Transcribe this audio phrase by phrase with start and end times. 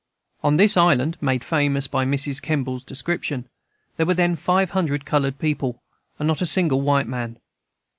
[0.43, 2.41] On this island (made famous by Mrs.
[2.41, 3.47] Kemble's description)
[3.97, 5.83] there were then five hundred colored people,
[6.17, 7.37] and not a single white man.